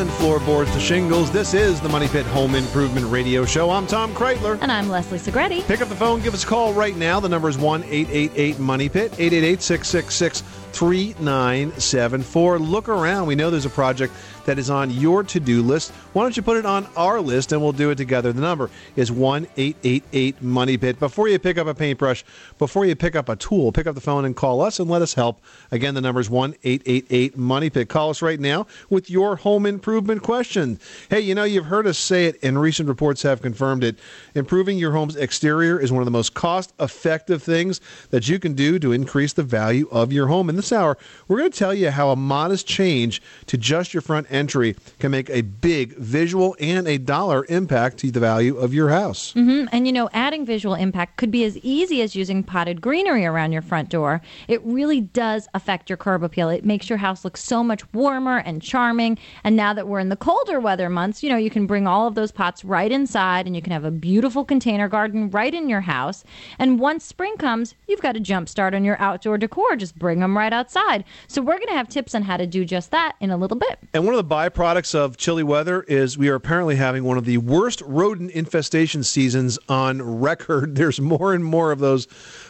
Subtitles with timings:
[0.00, 1.30] And floorboards to shingles.
[1.30, 3.70] This is the Money Pit Home Improvement Radio Show.
[3.70, 4.58] I'm Tom Kraeutler.
[4.62, 5.62] And I'm Leslie Segrete.
[5.66, 7.20] Pick up the phone, give us a call right now.
[7.20, 10.40] The number is 1 888 Money Pit, 888 666
[10.72, 12.58] 3974.
[12.60, 13.26] Look around.
[13.26, 15.92] We know there's a project that is on your to do list.
[16.12, 18.32] Why don't you put it on our list and we'll do it together?
[18.32, 20.98] The number is 1 888 Money Pit.
[20.98, 22.24] Before you pick up a paintbrush,
[22.58, 25.02] before you pick up a tool, pick up the phone and call us and let
[25.02, 25.40] us help.
[25.70, 27.88] Again, the number is 1 888 Money Pit.
[27.88, 30.78] Call us right now with your home improvement question.
[31.08, 33.98] Hey, you know, you've heard us say it, and recent reports have confirmed it.
[34.34, 37.80] Improving your home's exterior is one of the most cost effective things
[38.10, 40.48] that you can do to increase the value of your home.
[40.48, 40.96] In this hour,
[41.28, 45.10] we're going to tell you how a modest change to just your front entry can
[45.10, 49.32] make a big visual and a dollar impact to the value of your house.
[49.32, 53.26] hmm And you know, adding visual impact could be as easy as using potted greenery
[53.26, 54.20] around your front door.
[54.48, 56.48] It really does affect your curb appeal.
[56.48, 59.18] It makes your house look so much warmer and charming.
[59.44, 62.06] And now that we're in the colder weather months, you know, you can bring all
[62.06, 65.68] of those pots right inside and you can have a beautiful container garden right in
[65.68, 66.24] your house.
[66.58, 69.76] And once spring comes, you've got a jump start on your outdoor decor.
[69.76, 71.04] Just bring them right outside.
[71.28, 73.56] So we're going to have tips on how to do just that in a little
[73.56, 73.78] bit.
[73.92, 77.24] And one of the byproducts of chilly weather is we are apparently having one of
[77.24, 80.74] the worst rodent infestation seasons on record.
[80.76, 82.06] There's more and more of those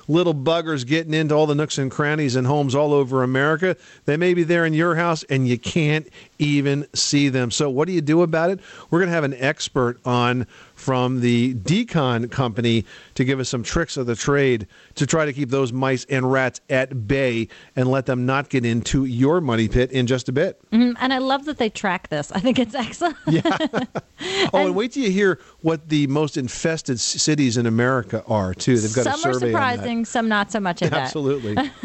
[0.09, 3.77] little buggers getting into all the nooks and crannies and homes all over America.
[4.05, 6.09] They may be there in your house and you can't
[6.41, 7.53] even see them.
[7.53, 8.59] So, what do you do about it?
[8.91, 10.49] We're going to have an expert on
[10.81, 15.33] from the d-CON company to give us some tricks of the trade to try to
[15.33, 19.69] keep those mice and rats at bay and let them not get into your money
[19.69, 20.59] pit in just a bit.
[20.73, 20.95] Mhm.
[20.99, 22.33] And I love that they track this.
[22.33, 23.17] I think it's excellent.
[23.29, 23.57] yeah.
[24.53, 28.79] Oh, and wait till you hear what the most infested cities in America are too.
[28.79, 30.93] They've got some are surprising, some not so much at.
[30.93, 31.57] Absolutely.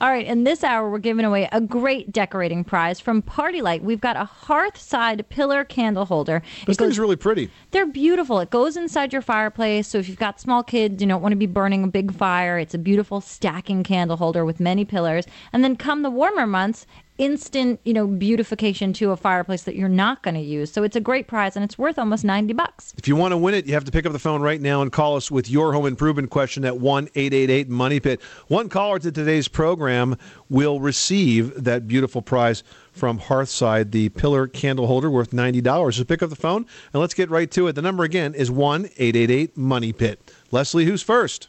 [0.00, 3.82] All right, in this hour, we're giving away a great decorating prize from PartyLite.
[3.82, 6.42] We've got a hearth side pillar candle holder.
[6.66, 7.50] This It goes- thing's really pretty.
[7.72, 8.33] they're beautiful.
[8.40, 9.88] It goes inside your fireplace.
[9.88, 12.58] So if you've got small kids, you don't want to be burning a big fire.
[12.58, 15.26] It's a beautiful stacking candle holder with many pillars.
[15.52, 16.86] And then come the warmer months,
[17.18, 20.72] instant, you know, beautification to a fireplace that you're not going to use.
[20.72, 22.94] So it's a great prize and it's worth almost 90 bucks.
[22.98, 24.82] If you want to win it, you have to pick up the phone right now
[24.82, 28.20] and call us with your home improvement question at 1 888 Money Pit.
[28.48, 30.16] One caller to today's program
[30.48, 35.94] will receive that beautiful prize from Hearthside, the pillar candle holder worth $90.
[35.94, 37.72] So pick up the phone and let's get right to it.
[37.72, 40.32] The number again is 1 888 Money Pit.
[40.50, 41.48] Leslie, who's first?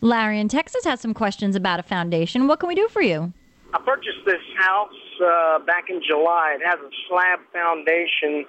[0.00, 2.46] Larry in Texas has some questions about a foundation.
[2.46, 3.32] What can we do for you?
[3.72, 4.92] I purchased this house
[5.24, 6.56] uh, back in July.
[6.60, 8.44] It has a slab foundation,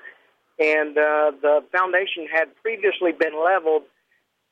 [0.59, 3.84] and uh, the foundation had previously been leveled.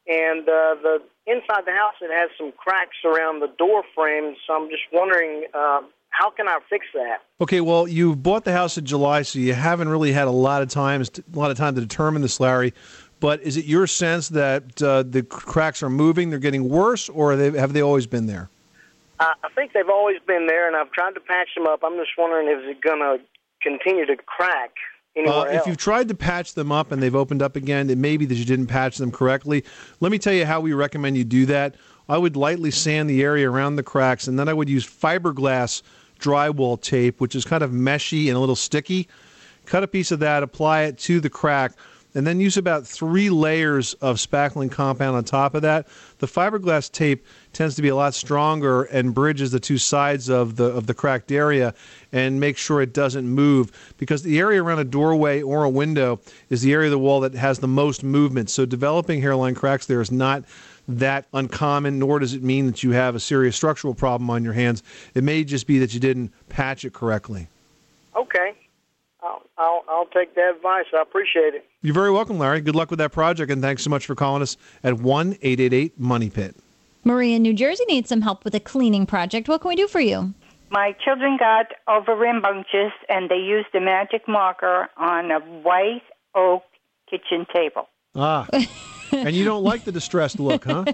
[0.08, 4.38] And uh, the inside the house, it has some cracks around the door frames.
[4.48, 5.82] So I'm just wondering, uh,
[6.13, 7.24] how can I fix that?
[7.41, 10.62] Okay, well, you bought the house in July, so you haven't really had a lot
[10.62, 12.74] of times, a lot of time to determine this, Larry.
[13.19, 17.35] But is it your sense that uh, the cracks are moving, they're getting worse, or
[17.35, 18.50] they, have they always been there?
[19.19, 21.84] I, I think they've always been there, and I've tried to patch them up.
[21.84, 23.19] I'm just wondering, is it going to
[23.62, 24.72] continue to crack
[25.16, 28.18] Uh, if you've tried to patch them up and they've opened up again, it may
[28.18, 29.63] be that you didn't patch them correctly.
[30.00, 31.75] Let me tell you how we recommend you do that.
[32.09, 35.83] I would lightly sand the area around the cracks, and then I would use fiberglass
[36.19, 39.07] drywall tape, which is kind of meshy and a little sticky.
[39.65, 41.74] Cut a piece of that, apply it to the crack,
[42.15, 45.88] and then use about three layers of spackling compound on top of that.
[46.19, 50.56] The fiberglass tape tends to be a lot stronger and bridges the two sides of
[50.56, 51.74] the of the cracked area
[52.12, 56.19] and make sure it doesn't move because the area around a doorway or a window
[56.50, 58.50] is the area of the wall that has the most movement.
[58.50, 60.44] So developing hairline cracks there is not
[60.88, 64.53] that uncommon, nor does it mean that you have a serious structural problem on your
[64.53, 64.83] hands.
[65.13, 67.47] It may just be that you didn't patch it correctly.
[68.15, 68.53] Okay.
[69.21, 70.85] I'll, I'll, I'll take that advice.
[70.94, 71.65] I appreciate it.
[71.81, 72.62] You're very welcome, Larry.
[72.62, 75.59] Good luck with that project, and thanks so much for calling us at one eight
[75.59, 76.56] eight eight Money Pit.
[77.06, 79.47] Maria in New Jersey needs some help with a cleaning project.
[79.47, 80.33] What can we do for you?
[80.69, 86.01] My children got over rambunctious and they used a magic marker on a white
[86.33, 86.63] oak
[87.09, 87.88] kitchen table.
[88.15, 88.48] Ah,
[89.12, 90.86] and you don't like the distressed look, huh?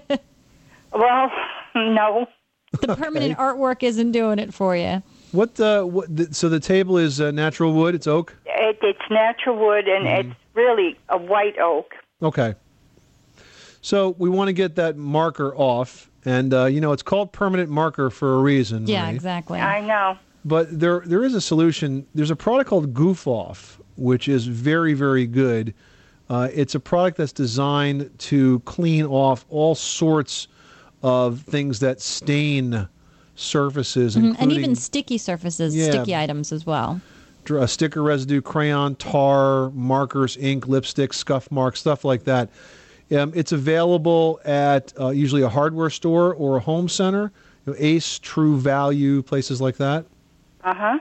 [0.93, 1.31] Well,
[1.75, 2.25] no.
[2.81, 5.01] The permanent artwork isn't doing it for you.
[5.31, 5.59] What?
[5.59, 6.15] Uh, what?
[6.15, 7.95] The, so the table is uh, natural wood.
[7.95, 8.35] It's oak.
[8.45, 10.29] It, it's natural wood and Mm-hmm.
[10.29, 11.95] it's really a white oak.
[12.21, 12.53] Okay.
[13.81, 17.71] So we want to get that marker off, and uh, you know it's called permanent
[17.71, 18.85] marker for a reason.
[18.87, 19.15] Yeah, Marie.
[19.15, 19.59] exactly.
[19.59, 20.17] I know.
[20.45, 22.05] But there there is a solution.
[22.13, 25.73] There's a product called Goof Off, which is very very good.
[26.29, 30.47] Uh, it's a product that's designed to clean off all sorts
[31.01, 32.87] of things that stain
[33.35, 35.91] surfaces, Mhm, including And even sticky surfaces, Yeah.
[35.91, 37.01] sticky items as well.
[37.45, 42.49] dr- uh, sticker residue, crayon, tar, markers, ink, lipstick, scuff marks, stuff like that.
[43.11, 47.31] Um, it's available at uh, usually a hardware store or a home center,
[47.65, 50.05] you know, Ace, True Value, places like that.
[50.63, 50.99] Uh huh.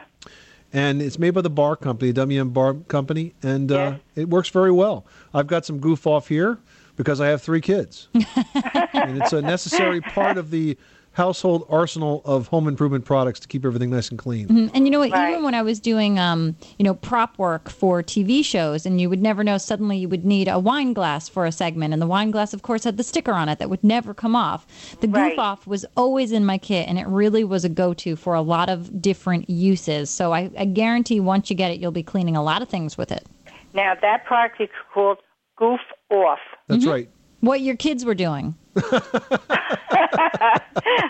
[0.73, 4.71] And it's made by the Barr Company, WM Barr Company, and uh, it works very
[4.71, 5.07] well.
[5.33, 6.59] I've got some goof off here
[6.97, 10.77] because I have three kids, and it's a necessary part of the
[11.23, 14.47] household arsenal of home improvement products to keep everything nice and clean.
[14.47, 14.71] Mhm.
[14.73, 15.11] And you know what?
[15.11, 15.33] Right.
[15.33, 19.11] Even when I was doing, um, you know, prop work for TV shows, and you
[19.11, 19.59] would never know.
[19.59, 22.63] Suddenly, you would need a wine glass for a segment, and the wine glass, of
[22.63, 24.65] course, had the sticker on it that would never come off.
[25.01, 25.39] The goof Right.
[25.39, 28.69] off was always in my kit, and it really was a go-to for a lot
[28.71, 30.11] of different uses.
[30.11, 32.97] So I, I guarantee, once you get it, you'll be cleaning a lot of things
[32.97, 33.27] with it.
[33.75, 35.19] Now that product is called
[35.57, 35.81] Goof
[36.11, 36.39] Off.
[36.69, 36.91] That's Mm-hmm.
[36.93, 37.09] right.
[37.41, 38.55] What your kids were doing?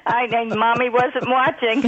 [0.06, 1.82] I think mommy wasn't watching.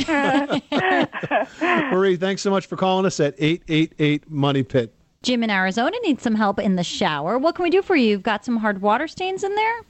[1.91, 4.95] Marie, thanks so much for calling us at 888 Money Pit.
[5.23, 7.39] Jim in Arizona needs some help in the shower.
[7.39, 8.09] What can we do for you?
[8.11, 9.81] You've got some hard water stains in there.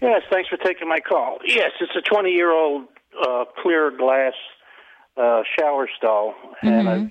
[0.00, 1.38] Yes, thanks for taking my call.
[1.44, 2.86] Yes, it's a 20 year old
[3.24, 4.32] uh, clear glass
[5.16, 7.10] uh, shower stall, and I've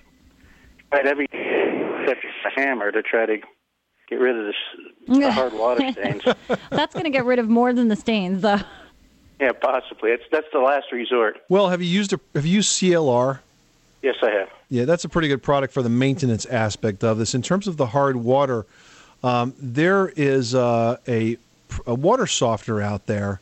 [0.91, 3.37] tried every except a hammer to try to
[4.11, 4.55] get rid of this
[5.07, 6.23] the hard water stains.
[6.69, 8.59] That's going to get rid of more than the stains, though.
[9.39, 10.11] yeah, possibly.
[10.11, 11.41] It's that's the last resort.
[11.49, 13.39] Well, have you used a, have you used CLR?
[14.03, 14.49] Yes, I have.
[14.69, 17.33] Yeah, that's a pretty good product for the maintenance aspect of this.
[17.33, 18.65] In terms of the hard water,
[19.23, 21.37] um, there is uh, a,
[21.85, 23.39] a water softener out there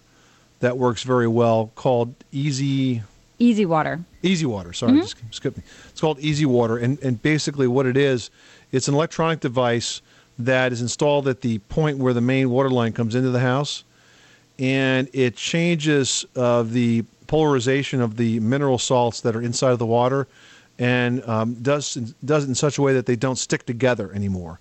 [0.60, 3.02] that works very well called Easy
[3.42, 4.02] Easy water.
[4.22, 4.74] Easy Water.
[4.74, 5.64] Sorry, just skip me.
[5.90, 8.30] It's called Easy Water, and and basically what it is,
[8.72, 10.02] it's an electronic device
[10.40, 13.84] that is installed at the point where the main water line comes into the house,
[14.58, 19.86] and it changes uh, the polarization of the mineral salts that are inside of the
[19.86, 20.28] water,
[20.80, 21.96] and um, does
[22.26, 24.60] does it in such a way that they don't stick together anymore,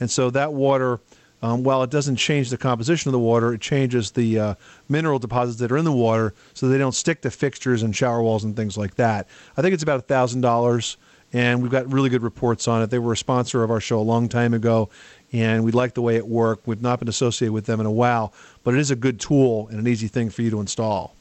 [0.00, 1.00] and so that water.
[1.42, 4.54] Um, while it doesn't change the composition of the water, it changes the uh,
[4.88, 8.22] mineral deposits that are in the water so they don't stick to fixtures and shower
[8.22, 9.28] walls and things like that.
[9.54, 10.96] I think it's about thousand dollars,
[11.34, 12.88] and we've got really good reports on it.
[12.88, 14.88] They were a sponsor of our show a long time ago,
[15.32, 16.66] and we like the way it worked.
[16.66, 18.32] We've not been associated with them in a while,
[18.64, 21.14] but it is a good tool and an easy thing for you to install.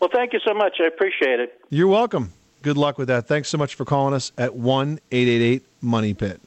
[0.00, 0.76] Well, thank you so much.
[0.80, 1.60] I appreciate it.
[1.68, 2.32] You're welcome.
[2.62, 3.26] Good luck with that.
[3.26, 6.40] Thanks so much for calling us at one eight eight eight Money Pit.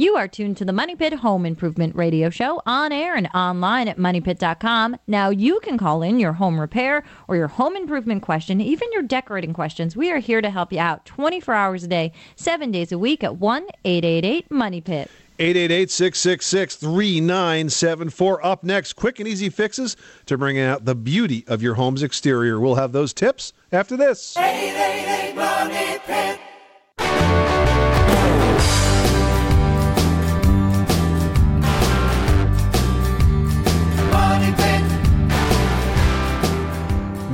[0.00, 3.88] You are tuned to the Money Pit Home Improvement Radio Show on air and online
[3.88, 4.96] at moneypit.com.
[5.08, 9.02] Now you can call in your home repair or your home improvement question, even your
[9.02, 9.96] decorating questions.
[9.96, 13.24] We are here to help you out 24 hours a day, 7 days a week
[13.24, 15.10] at 1 888 Money Pit.
[15.38, 18.38] 888-666-3974.
[18.42, 22.60] Up next, quick and easy fixes to bring out the beauty of your home's exterior.
[22.60, 24.36] We'll have those tips after this.
[24.36, 26.08] 888 Money Pit.
[26.08, 26.17] Money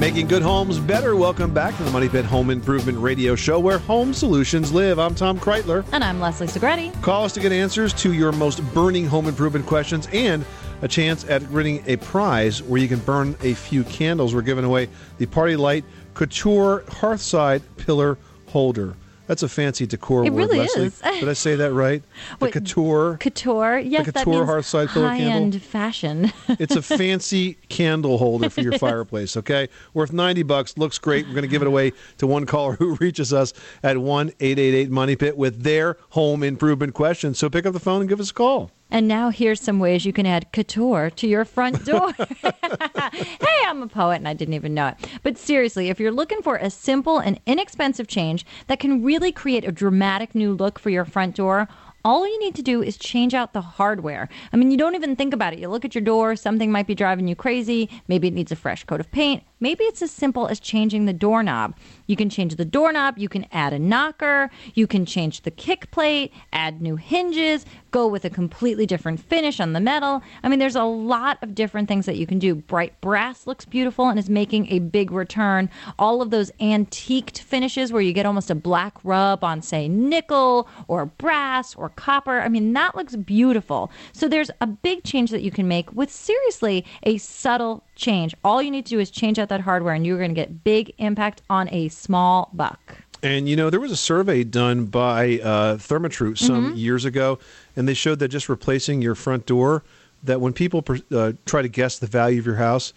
[0.05, 1.17] Making good homes better.
[1.17, 4.99] Welcome back to the Money Pit Home Improvement Radio Show where home solutions live.
[4.99, 5.83] I'm Tom Kraeutler.
[5.93, 7.01] And I'm Leslie Segrete.
[7.01, 10.45] Call us to get answers to your most burning home improvement questions and
[10.83, 14.35] a chance at winning a prize where you can burn a few candles.
[14.35, 18.19] We're giving away the PartyLite Couture Hearthside Pillar
[18.49, 18.95] Holder.
[19.27, 20.87] That's a fancy decor It word, really Leslie.
[20.87, 21.01] is.
[21.21, 22.03] Did I say that right?
[22.39, 23.17] The Wait, couture.
[23.19, 25.31] Couture, yes, that couture means hearthside pillow candle?
[25.31, 26.33] high-end fashion.
[26.49, 29.69] It's a fancy candle holder for your fireplace, okay?
[29.95, 31.27] Worth 90 bucks, looks great.
[31.27, 33.53] We're going to give it away to one caller who reaches us
[33.83, 37.35] at 1-888 Money Pit with their home improvement question.
[37.35, 38.71] So pick up the phone and give us a call.
[38.95, 42.13] And now here's some ways you can add couture to your front door.
[42.13, 44.95] hey, I'm a poet and I didn't even know it.
[45.25, 49.65] But seriously, if you're looking for a simple and inexpensive change that can really create
[49.65, 51.67] a dramatic new look for your front door,
[52.05, 54.29] all you need to do is change out the hardware.
[54.53, 55.59] I mean, you don't even think about it.
[55.59, 57.91] You look at your door, something might be driving you crazy.
[58.07, 59.43] Maybe it needs a fresh coat of paint.
[59.65, 61.75] Maybe it's as simple as changing the doorknob.
[62.07, 65.91] You can change the doorknob, you can add a knocker, you can change the kick
[65.91, 70.21] plate, add new hinges, go with a completely different finish on the metal.
[70.43, 72.55] I mean, there's a lot of different things that you can do.
[72.55, 75.71] Bright brass looks beautiful and is making a big return.
[75.99, 80.69] All of those antiqued finishes where you get almost a black rub on, say, nickel
[80.89, 82.41] or brass or copper.
[82.41, 83.91] I mean, that looks beautiful.
[84.13, 88.35] So there's a big change that you can make with seriously a subtle change.
[88.45, 90.65] All you need to do is change out that hardware and you're going to get
[90.65, 92.99] big impact on a small buck.
[93.23, 97.39] And you know, there was a survey done by uh, Therma-Tru some years ago,
[97.75, 99.83] and they showed that just replacing your front door,
[100.25, 102.93] that when people per, uh, try to guess the value of your house,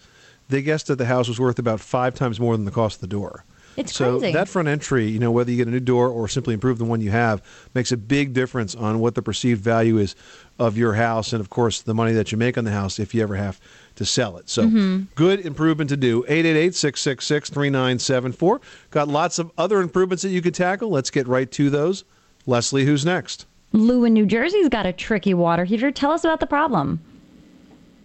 [0.50, 3.00] they guessed that the house was worth about five times more than the cost of
[3.02, 3.44] the door.
[3.76, 4.32] It's so crazy.
[4.32, 6.84] that front entry, you know, whether you get a new door or simply improve the
[6.84, 7.40] one you have,
[7.74, 10.16] makes a big difference on what the perceived value is
[10.58, 13.14] of your house, and of course the money that you make on the house if
[13.14, 13.60] you ever have
[13.98, 14.48] to sell it.
[14.48, 15.02] So Mm-hmm.
[15.16, 16.22] good improvement to do.
[16.28, 18.60] 888-666-3974.
[18.90, 20.88] Got lots of other improvements that you could tackle.
[20.88, 22.04] Let's get right to those.
[22.46, 23.46] Leslie, who's next?
[23.72, 25.90] Lou in New Jersey's got a tricky water heater.
[25.90, 27.00] Tell us about the problem.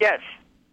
[0.00, 0.20] Yes.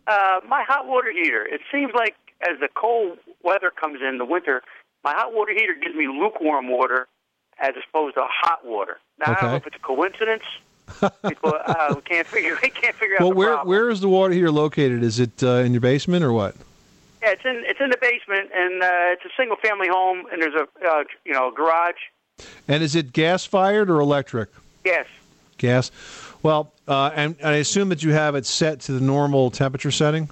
[0.08, 1.46] Uh, my hot water heater.
[1.46, 4.62] It seems like as the cold weather comes in, the winter,
[5.04, 7.08] my hot water heater gives me lukewarm water
[7.60, 8.98] as opposed to hot water.
[9.20, 10.44] Now, I don't know if it's a coincidence.
[11.28, 13.68] People uh, we can't figure we can't figure out Well, where problem.
[13.68, 15.04] where is the water heater located?
[15.04, 16.56] Is it uh, in your basement or what?
[17.22, 20.42] Yeah, it's in it's in the basement, and uh, it's a single family home, and
[20.42, 21.96] there's a uh, you know a garage.
[22.68, 24.50] And is it gas fired or electric?
[24.84, 25.06] Yes.
[25.58, 25.92] Gas.
[26.42, 29.92] Well, uh, and, and I assume that you have it set to the normal temperature
[29.92, 30.28] setting.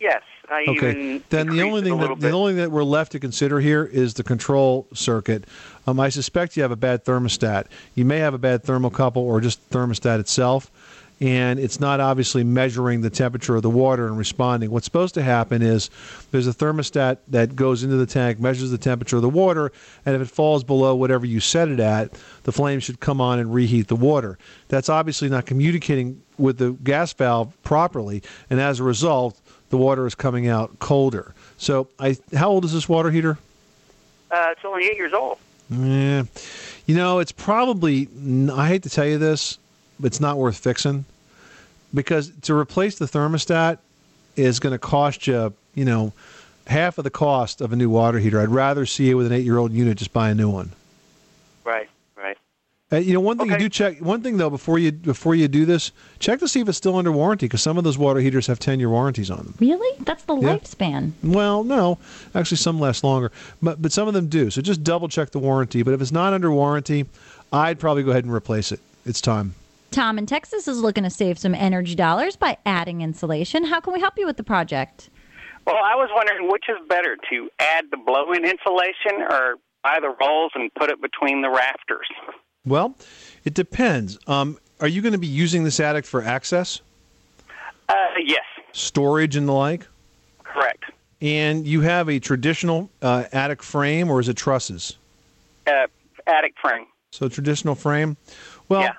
[0.00, 0.22] Yes.
[0.50, 1.22] I Okay.
[1.30, 4.14] Then the only thing that the only thing that we're left to consider here is
[4.14, 5.44] the control circuit.
[5.86, 7.66] Um, I suspect you have a bad thermostat.
[7.94, 10.70] You may have a bad thermocouple or just thermostat itself,
[11.20, 14.72] and it's not obviously measuring the temperature of the water and responding.
[14.72, 15.88] What's supposed to happen is
[16.32, 19.70] there's a thermostat that goes into the tank, measures the temperature of the water,
[20.04, 23.38] and if it falls below whatever you set it at, the flame should come on
[23.38, 24.36] and reheat the water.
[24.66, 29.40] That's obviously not communicating with the gas valve properly, and as a result,
[29.72, 31.34] the water is coming out colder.
[31.56, 33.38] So, I how old is this water heater?
[34.30, 35.38] Uh, it's only eight years old.
[35.70, 36.24] Yeah,
[36.86, 38.06] you know, it's probably.
[38.52, 39.58] I hate to tell you this,
[39.98, 41.06] but it's not worth fixing
[41.94, 43.78] because to replace the thermostat
[44.36, 46.12] is going to cost you, you know,
[46.66, 48.40] half of the cost of a new water heater.
[48.40, 50.72] I'd rather see it with an eight-year-old unit just buy a new one.
[52.92, 52.98] Right.
[52.98, 53.02] Right.
[53.02, 53.62] Uh, you know, one thing Okay.
[53.62, 53.98] you do check.
[54.00, 56.96] One thing though, before you before you do this, check to see if it's still
[56.96, 59.54] under warranty because some of those water heaters have ten-year warranties on them.
[59.60, 59.96] Really?
[60.04, 60.56] That's the Yeah.
[60.56, 61.12] lifespan.
[61.22, 61.98] Well, no,
[62.34, 63.32] actually, some last longer,
[63.62, 64.50] but but some of them do.
[64.50, 65.82] So just double check the warranty.
[65.82, 67.06] But if it's not under warranty,
[67.52, 68.80] I'd probably go ahead and replace it.
[69.06, 69.54] It's time.
[69.90, 73.64] Tom in Texas is looking to save some energy dollars by adding insulation.
[73.64, 75.10] How can we help you with the project?
[75.66, 80.14] Well, I was wondering which is better to add the blow-in insulation or buy the
[80.20, 82.06] rolls and put it between the rafters.
[82.64, 82.94] Well,
[83.44, 84.18] it depends.
[84.26, 86.80] Um, are you going to be using this attic for access,
[87.88, 89.86] Uh, yes, storage, and the like?
[90.44, 90.84] correct.
[91.20, 94.96] And you have a traditional uh, attic frame, or is it trusses?
[95.66, 95.86] Uh,
[96.26, 96.86] attic frame.
[97.10, 98.16] So traditional frame.
[98.68, 98.92] Well, Yeah.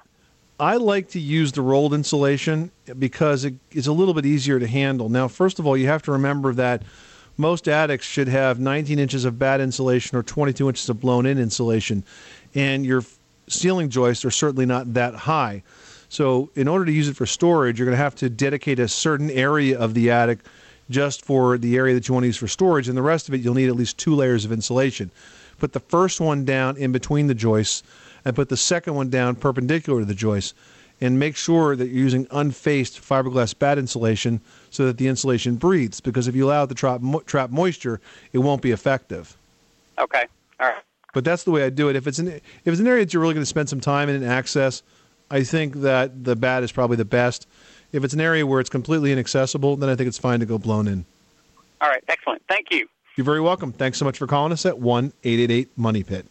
[0.60, 4.68] I like to use the rolled insulation because it is a little bit easier to
[4.68, 5.10] handle.
[5.10, 6.84] Now, first of all, you have to remember that
[7.38, 12.04] most attics should have 19 inches of bad insulation or 22 inches of blown-in insulation,
[12.54, 13.04] and your
[13.48, 15.64] ceiling joists are certainly not that high.
[16.10, 18.88] So, in order to use it for storage, you're going to have to dedicate a
[18.88, 20.40] certain area of the attic
[20.90, 23.34] just for the area that you want to use for storage, and the rest of
[23.34, 25.10] it you'll need at least two layers of insulation.
[25.58, 27.84] Put the first one down in between the joists,
[28.26, 30.54] and put the second one down perpendicular to the joists,
[31.02, 36.00] and make sure that you're using unfaced fiberglass bat insulation so that the insulation breathes.
[36.00, 38.00] Because if you allow it to trap, mo- trap moisture,
[38.32, 39.36] it won't be effective.
[40.00, 40.26] Okay.
[41.14, 41.24] All right.
[41.24, 41.96] But that's the way I do it.
[41.96, 44.10] If it's an if it's an area that you're really going to spend some time
[44.10, 44.84] in and access,
[45.32, 47.48] I think that the bat is probably the best.
[47.92, 50.58] If it's an area where it's completely inaccessible, then I think it's fine to go
[50.58, 51.06] blown in.
[51.82, 52.04] All right.
[52.08, 52.42] Excellent.
[52.50, 52.88] Thank you.
[53.16, 53.72] You're very welcome.
[53.72, 56.26] Thanks so much for calling us at one eight eight eight Money Pit.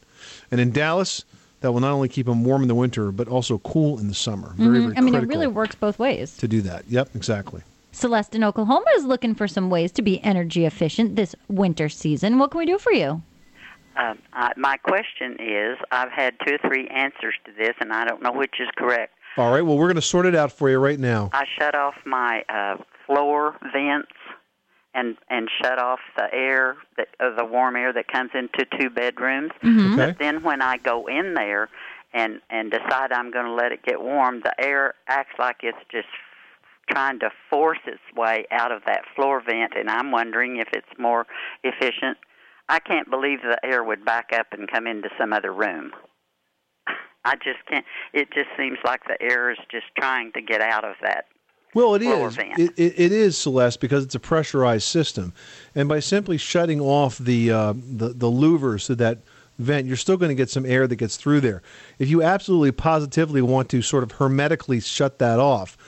[0.51, 1.25] And in Dallas,
[1.61, 4.15] that will not only keep them warm in the winter, but also cool in the
[4.15, 4.53] summer.
[4.57, 4.83] Very, Mhm.
[4.87, 6.37] very I mean, it really works both ways.
[6.39, 6.85] to do that.
[6.89, 7.62] Yep, exactly.
[7.93, 12.39] Celeste in Oklahoma is looking for some ways to be energy efficient this winter season.
[12.39, 13.23] What can we do for you?
[13.97, 18.05] Um, I, my question is, I've had two or three answers to this, and I
[18.05, 19.13] don't know which is correct.
[19.37, 19.63] All right.
[19.63, 21.31] Well, we're going to sort it out for you right now.
[21.33, 24.09] I shut off my uh, floor vents
[24.95, 28.91] and and shut off the air, that, uh, the warm air that comes into two
[28.91, 29.53] bedrooms.
[29.63, 29.95] Mhm.
[29.95, 29.97] Okay.
[29.97, 31.71] But then when I go in there
[32.13, 35.79] and and decide I'm going to let it get warm, the air acts like it's
[35.91, 36.09] just
[36.91, 40.99] trying to force its way out of that floor vent, and I'm wondering if it's
[40.99, 41.27] more
[41.65, 42.19] efficient.
[42.69, 45.92] I can't believe the air would back up and come into some other room.
[47.25, 47.85] I just can't.
[48.12, 51.26] It just seems like the air is just trying to get out of that.
[51.75, 52.37] Well, it is.
[52.38, 55.33] It, it, it is Celeste because it's a pressurized system,
[55.75, 59.21] and by simply shutting off the uh, the the louvers to that
[59.59, 61.62] vent, you're still going to get some air that gets through there.
[61.99, 65.78] If you absolutely positively want to sort of hermetically shut that off,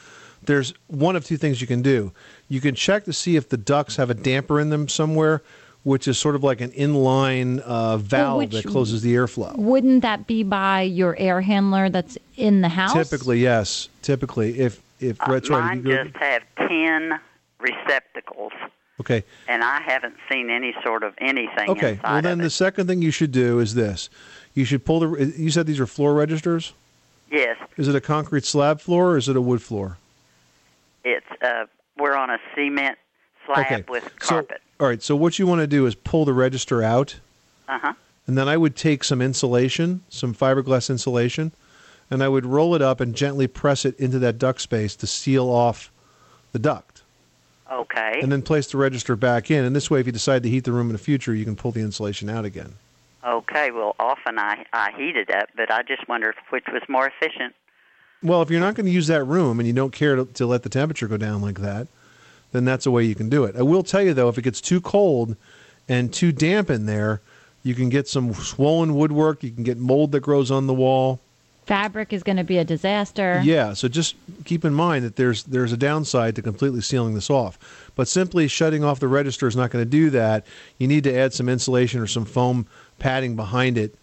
[0.42, 2.12] there's one of two things you can do.
[2.48, 5.42] You can check to see if the ducts have a damper in them somewhere,
[5.84, 9.54] which is sort of like an inline uh, valve which- that closes the airflow.
[9.56, 12.92] Wouldn't that be by your air handler that's in the house?
[12.92, 13.88] Typically, yes.
[14.02, 17.20] Typically, if if Uh, that's right, if mine you just have ten
[17.60, 18.52] receptacles,
[19.00, 19.24] okay.
[19.48, 21.92] and I haven't seen any sort of anything Okay.
[21.92, 22.50] inside Well, then of the it.
[22.50, 24.08] second thing you should do is this:
[24.54, 25.32] you should pull the.
[25.36, 26.72] You said these are floor registers.
[27.30, 29.98] Yes, Is it a concrete slab floor or is it a wood floor?
[31.04, 31.66] it's uh,
[31.98, 32.96] we're on a cement
[33.46, 33.84] slab okay.
[33.88, 34.46] with so,
[34.80, 35.02] all right.
[35.02, 37.16] So what you want to do is pull the register out,
[37.68, 37.92] Uh huh.
[38.26, 41.52] and then I would take some insulation, some fiberglass insulation,
[42.10, 45.06] and I would roll it up and gently press it into that duct space to
[45.06, 45.90] seal off
[46.52, 47.02] the duct,
[47.70, 48.20] Okay.
[48.22, 49.64] and then place the register back in.
[49.64, 51.56] And this way, if you decide to heat the room in the future, you can
[51.56, 52.74] pull the insulation out again.
[53.26, 53.70] Okay.
[53.70, 57.54] Well, often I I heat it up, but I just wonder which was more efficient.
[58.22, 60.46] Well, if you're not going to use that room and you don't care to, to
[60.46, 61.88] let the temperature go down like that,
[62.54, 63.56] then that's a way you can do it.
[63.56, 65.36] I will tell you though, if it gets too cold
[65.88, 67.20] and too damp in there,
[67.64, 69.42] you can get some swollen woodwork.
[69.42, 71.18] You can get mold that grows on the wall.
[71.66, 73.40] Fabric is going to be a disaster.
[73.42, 77.30] Yeah, so just keep in mind that there's there's a downside to completely sealing this
[77.30, 77.58] off.
[77.96, 80.46] But simply shutting off the register is not going to do that.
[80.78, 82.66] You need to add some insulation or some foam
[82.98, 83.96] padding behind it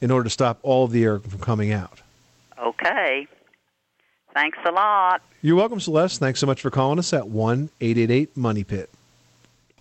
[0.00, 2.00] in order to stop all of the air from coming out.
[2.58, 3.26] Okay.
[4.34, 5.22] Thanks a lot.
[5.42, 6.20] You're welcome, Celeste.
[6.20, 8.90] Thanks so much for calling us at one eight eight eight Money Pit.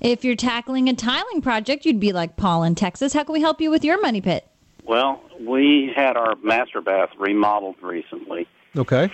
[0.01, 3.13] If you're tackling a tiling project, you'd be like Paul in Texas.
[3.13, 4.47] How can we help you with your money pit?
[4.83, 9.11] Well, we had our master bath remodeled recently, Okay.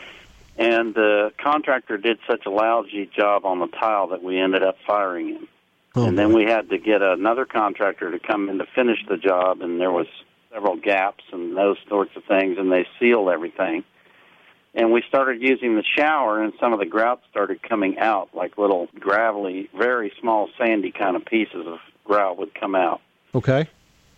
[0.58, 4.78] and the contractor did such a lousy job on the tile that we ended up
[4.86, 5.48] firing him.
[5.96, 9.18] Oh, and then we had to get another contractor to come in to finish the
[9.18, 10.08] job, and there was
[10.52, 13.84] several gaps and those sorts of things, and they sealed everything.
[14.76, 18.58] And we started using the shower, and some of the grout started coming out, like
[18.58, 23.02] little gravelly, very small, sandy kind of pieces of grout would come out.
[23.36, 23.68] Okay.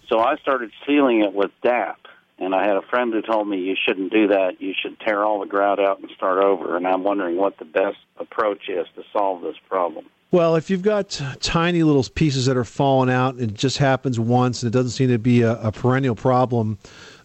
[0.07, 1.99] So I started sealing it with DAP,
[2.39, 4.61] and I had a friend who told me you shouldn't do that.
[4.61, 6.77] You should tear all the grout out and start over.
[6.77, 10.05] And I'm wondering what the best approach is to solve this problem.
[10.31, 14.19] Well, if you've got tiny little pieces that are falling out and it just happens
[14.19, 16.77] once and it doesn't seem to be a, a perennial problem,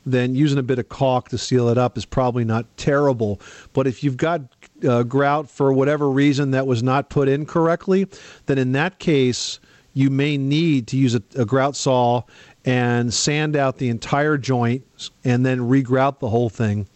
[0.06, 3.40] then using a bit of caulk to seal it up is probably not terrible.
[3.72, 4.42] But if you've got
[4.86, 8.06] uh, grout for whatever reason that was not put in correctly,
[8.46, 9.60] then in that case,
[9.94, 12.22] you may need to use a, a grout saw
[12.64, 14.84] and sand out the entire joint
[15.24, 16.86] and then regrout the whole thing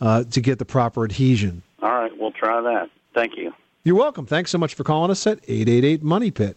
[0.00, 1.62] uh, to get the proper adhesion.
[1.82, 2.90] All right, we'll try that.
[3.14, 3.52] Thank you.
[3.84, 4.26] You're welcome.
[4.26, 6.56] Thanks so much for calling us at 888 Money Pit.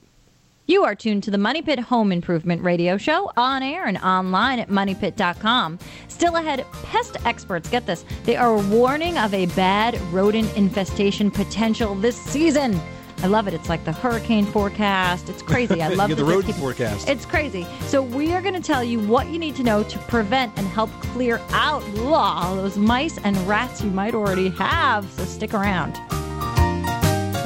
[0.69, 4.59] You are tuned to the Money Pit Home Improvement Radio Show on air and online
[4.59, 5.79] at moneypit.com.
[6.09, 11.95] Still ahead, pest experts, get this, they are warning of a bad rodent infestation potential
[11.95, 12.77] this season.
[13.23, 13.53] I love it.
[13.53, 15.29] It's like the hurricane forecast.
[15.29, 15.81] It's crazy.
[15.81, 17.07] I love get the that they rodent keep- forecast.
[17.07, 17.65] It's crazy.
[17.85, 20.67] So we are going to tell you what you need to know to prevent and
[20.67, 25.09] help clear out blah, those mice and rats you might already have.
[25.13, 25.95] So stick around.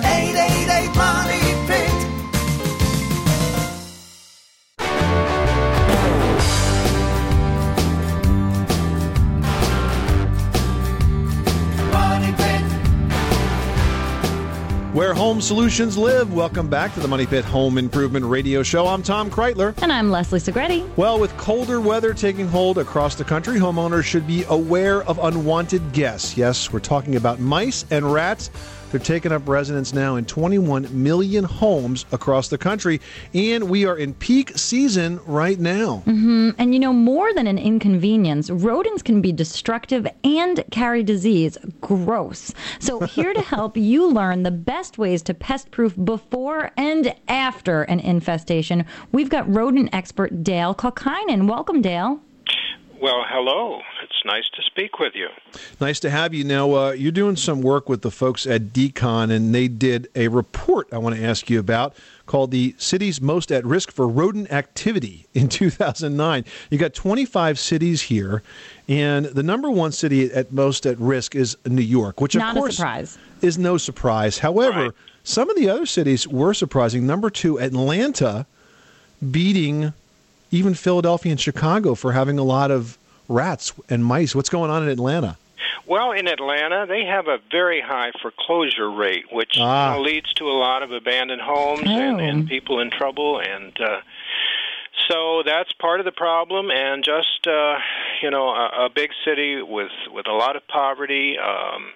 [0.03, 1.55] 888 Money Pit.
[1.55, 1.60] Money
[15.01, 16.31] Where home solutions live.
[16.31, 18.85] Welcome back to the Money Pit Home Improvement Radio Show.
[18.85, 19.73] I'm Tom Kraeutler.
[19.81, 20.87] And I'm Leslie Segrete.
[20.95, 25.91] Well, with colder weather taking hold across the country, homeowners should be aware of unwanted
[25.91, 26.37] guests.
[26.37, 28.51] Yes, we're talking about mice and rats.
[28.91, 32.99] They're taking up residence now in 21 million homes across the country,
[33.33, 35.97] and we are in peak season right now.
[35.99, 41.57] hmm And you know, more than an inconvenience, rodents can be destructive and carry disease.
[41.79, 42.53] Gross.
[42.79, 47.83] So, here to help you learn the best ways to pest proof before and after
[47.83, 51.47] an infestation, we've got rodent expert Dale Kaukeinen.
[51.47, 52.19] Welcome, Dale.
[53.01, 53.81] Well, hello.
[54.03, 55.27] It's nice to speak with you.
[55.79, 56.43] Nice to have you.
[56.43, 60.27] Now, uh, you're doing some work with the folks at d-CON, and they did a
[60.27, 61.95] report I want to ask you about
[62.27, 66.45] called The Cities Most at Risk for Rodent Activity in 2009.
[66.69, 68.43] You got 25 cities here,
[68.87, 72.57] and the number one city at most at risk is New York, which, Not of
[72.57, 73.17] a course, surprise.
[73.41, 74.37] is no surprise.
[74.37, 77.07] However, some of the other cities were surprising.
[77.07, 78.45] Number two, Atlanta
[79.31, 79.93] beating
[80.51, 84.35] even Philadelphia and Chicago for having a lot of rats and mice.
[84.35, 85.37] What's going on in Atlanta?
[85.87, 89.91] Well, in Atlanta, they have a very high foreclosure rate, which Ah.
[89.91, 93.39] you know, leads to a lot of abandoned homes and, and people in trouble.
[93.39, 93.99] And uh,
[95.09, 96.69] so that's part of the problem.
[96.71, 97.77] And just uh,
[98.21, 101.37] you know, a, a big city with with a lot of poverty.
[101.37, 101.91] Um,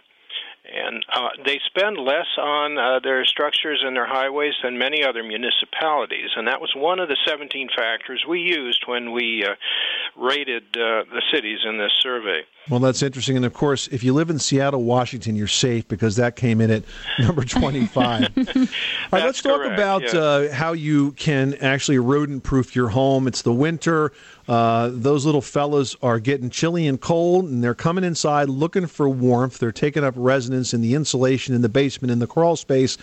[0.74, 5.24] and uh, they spend less on uh, their structures and their highways than many other
[5.24, 9.56] municipalities, and that was one of the 17 factors we used when we uh,
[10.16, 12.42] rated uh, the cities in this survey.
[12.70, 13.36] Well, that's interesting.
[13.36, 16.72] And of course, if you live in Seattle, Washington, you're safe because that came in
[16.72, 16.84] at
[17.20, 18.24] number 25.
[18.38, 18.44] All
[19.12, 20.14] right, let's talk correct, about yes.
[20.16, 23.28] uh, how you can actually rodent proof your home.
[23.28, 24.12] It's the winter.
[24.48, 29.08] Uh, those little fellas are getting chilly and cold, and they're coming inside looking for
[29.10, 29.60] warmth.
[29.60, 32.98] They're taking up residence in the insulation in the basement, in the crawl space,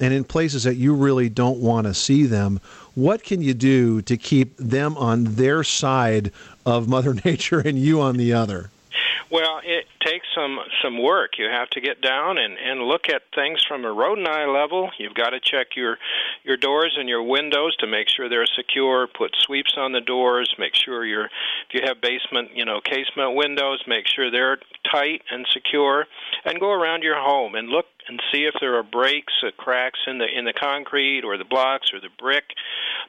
[0.00, 2.60] and in places that you really don't want to see them.
[2.94, 6.30] What can you do to keep them on their side
[6.64, 8.70] of Mother Nature and you on the other?
[9.32, 11.38] Well, it takes some some work.
[11.38, 14.90] You have to get down and and look at things from a rodent eye level.
[14.98, 15.96] You've got to check your
[16.44, 19.06] your doors and your windows to make sure they're secure.
[19.06, 20.54] Put sweeps on the doors.
[20.58, 24.58] Make sure your if you have basement, you know, casement windows, make sure they're
[24.92, 26.04] tight and secure.
[26.44, 30.00] And go around your home and look and see if there are breaks, uh, cracks
[30.06, 32.44] in the in the concrete or the blocks or the brick,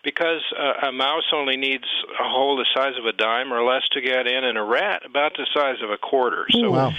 [0.03, 1.85] because uh, a mouse only needs
[2.19, 5.03] a hole the size of a dime or less to get in, and a rat
[5.05, 6.45] about the size of a quarter.
[6.51, 6.71] So.
[6.71, 6.93] Wow.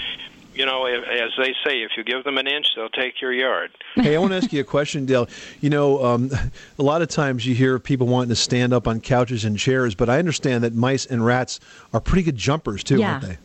[0.56, 3.72] You know, as they say, if you give them an inch, they'll take your yard.
[3.96, 5.28] hey, I want to ask you a question, Dale.
[5.60, 6.30] You know, um,
[6.78, 9.96] a lot of times you hear people wanting to stand up on couches and chairs,
[9.96, 11.58] but I understand that mice and rats
[11.92, 13.38] are pretty good jumpers too, aren't they?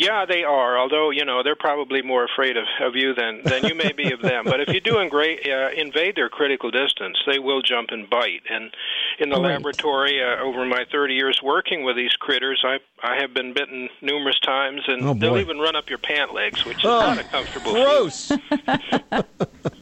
[0.00, 0.78] Yeah, they are.
[0.78, 4.10] Although you know they're probably more afraid of, of you than than you may be
[4.12, 4.44] of them.
[4.46, 8.40] But if you do invade, uh, invade their critical distance, they will jump and bite.
[8.48, 8.70] And
[9.18, 9.52] in the Right.
[9.52, 13.90] laboratory, uh, over my 30 years working with these critters, I I have been bitten
[14.00, 17.18] numerous times, and Oh, they'll even run up your pant legs, which is Oh, not
[17.18, 17.72] a comfortable.
[17.74, 18.32] gross.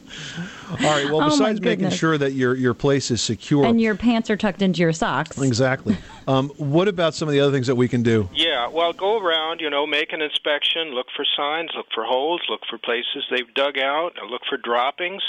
[0.69, 1.05] All right.
[1.09, 4.37] Well, Oh, besides making sure that your your place is secure, And your pants are
[4.37, 5.37] tucked into your socks.
[5.37, 5.97] exactly.
[6.27, 8.29] Um, what about some of the other things that we can do?
[8.33, 12.41] Yeah, well, go around, you know, make an inspection, look for signs, look for holes,
[12.49, 15.23] look for places they've dug out, uh, look for droppings.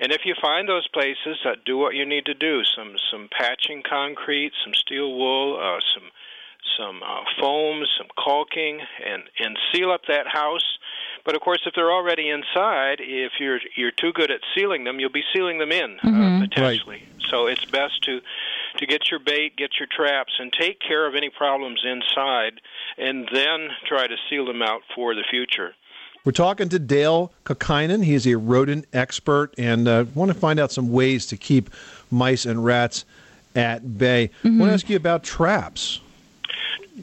[0.00, 2.62] And if you find those places, uh, do what you need to do.
[2.64, 6.10] Some some patching concrete, some steel wool, uh, some
[6.78, 10.64] some uh, foam, some caulking, and and seal up that house.
[11.24, 15.00] But of course, if they're already inside, if you're you're too good at sealing them,
[15.00, 17.02] you'll be sealing them in uh, potentially.
[17.28, 18.20] So it's best to
[18.78, 22.60] to get your bait, get your traps, and take care of any problems inside,
[22.98, 25.74] and then try to seal them out for the future.
[26.24, 28.04] We're talking to Dale Kaukeinen.
[28.04, 31.70] He's a rodent expert, and uh, want to find out some ways to keep
[32.10, 33.04] mice and rats
[33.56, 34.30] at bay.
[34.44, 36.00] I want to ask you about traps.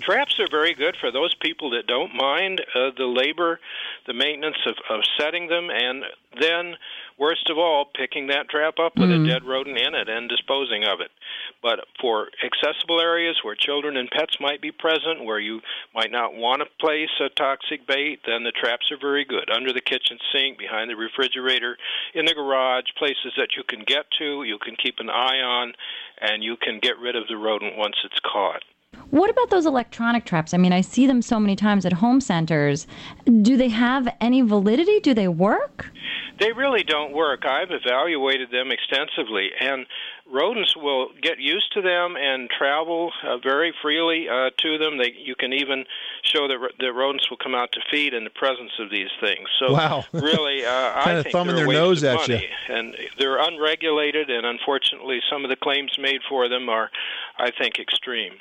[0.01, 3.59] Traps are very good for those people that don't mind uh, the labor,
[4.05, 6.03] the maintenance of, of setting them, and
[6.39, 6.75] then,
[7.17, 10.83] worst of all, picking that trap up with a dead rodent in it and disposing
[10.83, 11.09] of it.
[11.61, 15.61] But for accessible areas where children and pets might be present, where you
[15.95, 19.49] might not want to place a toxic bait, then the traps are very good.
[19.49, 21.77] Under the kitchen sink, behind the refrigerator,
[22.13, 25.73] in the garage, places that you can get to, you can keep an eye on,
[26.21, 28.63] and you can get rid of the rodent once it's caught.
[29.09, 30.53] What about those electronic traps?
[30.53, 32.87] I mean, I see them so many times at home centers.
[33.41, 34.99] Do they have any validity?
[34.99, 35.89] Do they work?
[36.39, 37.45] They really don't work.
[37.45, 39.87] I've evaluated them extensively, and
[40.31, 44.99] rodents will get used to them and travel uh, very freely uh, to them.
[44.99, 45.85] They, you can even
[46.23, 49.47] show that, the rodents will come out to feed in the presence of these things.
[49.59, 50.05] So, Wow.
[50.13, 52.35] really, uh, I Kinda think thumbing they're a their nose of at you.
[52.35, 54.29] money, and they're unregulated.
[54.29, 56.91] And unfortunately, some of the claims made for them are,
[57.39, 58.33] I think, extreme.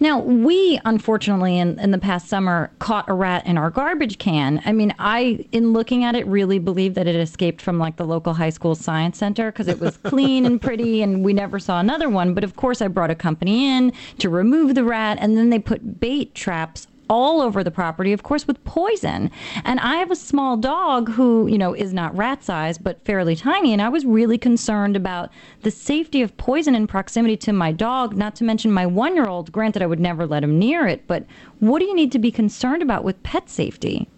[0.00, 4.62] Now, we unfortunately in, in the past summer caught a rat in our garbage can.
[4.64, 8.06] I mean, I, in looking at it, really believe that it escaped from like the
[8.06, 11.80] local high school science center because it was clean and pretty and we never saw
[11.80, 12.34] another one.
[12.34, 15.58] But of course, I brought a company in to remove the rat and then they
[15.58, 19.30] put bait traps all over the property, of course, with poison.
[19.64, 23.36] And I have a small dog who, you know, is not rat size, but fairly
[23.36, 23.72] tiny.
[23.72, 25.30] And I was really concerned about
[25.62, 29.26] the safety of poison in proximity to my dog, not to mention my one year
[29.26, 29.52] old.
[29.52, 31.24] Granted, I would never let him near it, but
[31.60, 34.08] what do you need to be concerned about with pet safety?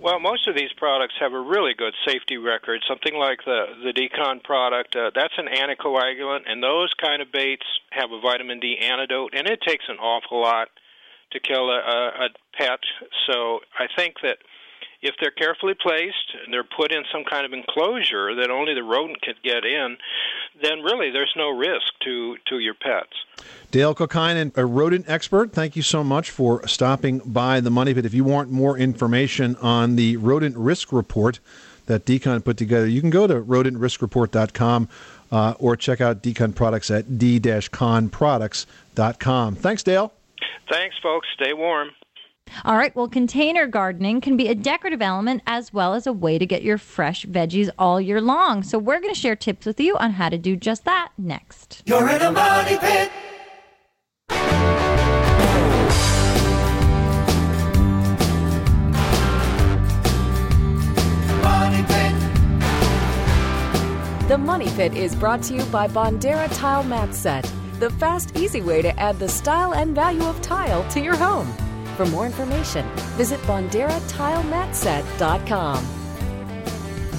[0.00, 2.84] Well, most of these products have a really good safety record.
[2.86, 7.66] Something like the the d-CON product, uh, that's an anticoagulant, and those kind of baits
[7.90, 10.68] have a vitamin D antidote, and it takes an awful lot
[11.32, 12.80] to kill a, a, pet.
[13.26, 14.38] So I think that
[15.00, 18.82] if they're carefully placed and they're put in some kind of enclosure that only the
[18.82, 19.96] rodent can get in,
[20.60, 23.12] then really there's no risk to to your pets.
[23.70, 28.06] Dale Kaukeinen, a rodent expert, thank you so much for stopping by the Money Pit.
[28.06, 31.38] If you want more information on the rodent risk report
[31.86, 34.88] that d-CON put together, you can go to rodentriskreport.com
[35.30, 39.54] uh, or check out d-CON products at d-conproducts.com.
[39.54, 40.12] Thanks, Dale.
[40.70, 41.26] Thanks, folks.
[41.34, 41.90] Stay warm.
[42.64, 46.38] All right, well, container gardening can be a decorative element as well as a way
[46.38, 48.62] to get your fresh veggies all year long.
[48.62, 51.82] So, we're going to share tips with you on how to do just that next.
[51.84, 53.10] You're in a money pit.
[61.42, 62.14] Money pit.
[64.28, 68.62] The Money Pit is brought to you by Bondera Tile Mat Set, the fast, easy
[68.62, 71.46] way to add the style and value of tile to your home.
[71.96, 72.86] For more information,
[73.16, 75.98] visit BonderaTileMatSet.com.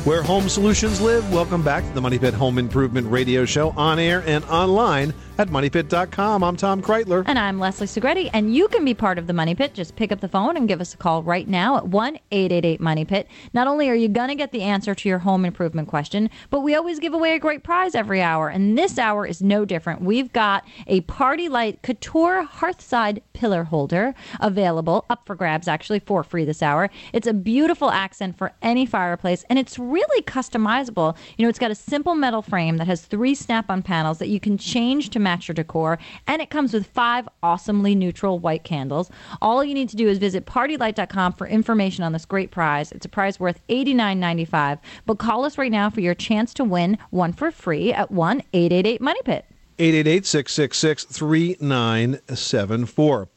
[0.05, 3.99] Where home solutions live, welcome back to the Money Pit Home Improvement Radio Show on
[3.99, 6.43] air and online at MoneyPit.com.
[6.43, 7.23] I'm Tom Kraeutler.
[7.25, 9.73] And I'm Leslie Segrete, and you can be part of the Money Pit.
[9.73, 12.81] Just pick up the phone and give us a call right now at 1 888
[12.81, 13.25] Money Pit.
[13.53, 16.59] Not only are you going to get the answer to your home improvement question, but
[16.59, 20.01] we always give away a great prize every hour, and this hour is no different.
[20.01, 26.43] We've got a PartyLite Couture Hearthside Pillar Holder available, up for grabs actually, for free
[26.43, 26.89] this hour.
[27.13, 31.15] It's a beautiful accent for any fireplace, and it's really customizable.
[31.37, 34.27] You know, it's got a simple metal frame that has three snap on panels that
[34.27, 38.63] you can change to match your decor, and it comes with five awesomely neutral white
[38.63, 39.11] candles.
[39.43, 42.91] All you need to do is visit partylite.com for information on this great prize.
[42.91, 46.97] It's a prize worth $89.95, but call us right now for your chance to win
[47.11, 49.45] one for free at 1 888 Money Pit.
[49.77, 53.27] 888 666 3974.